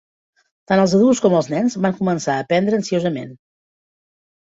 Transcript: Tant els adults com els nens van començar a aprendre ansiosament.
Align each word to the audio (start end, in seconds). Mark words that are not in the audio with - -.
Tant 0.71 0.81
els 0.83 0.95
adults 0.99 1.21
com 1.27 1.35
els 1.41 1.51
nens 1.55 1.77
van 1.85 1.95
començar 2.01 2.41
a 2.41 2.49
aprendre 2.49 2.83
ansiosament. 2.83 3.33